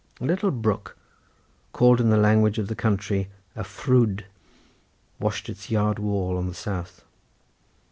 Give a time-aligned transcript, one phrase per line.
[0.19, 0.97] A little brook,
[1.73, 4.23] called in the language of the country a frwd,
[5.19, 7.03] washes its yard wall on the south.